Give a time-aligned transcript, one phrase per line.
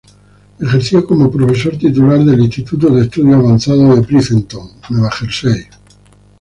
[0.59, 5.63] Ejerció como profesor titular del Instituto de Estudios Avanzados de Princeton, Nueva Jersey.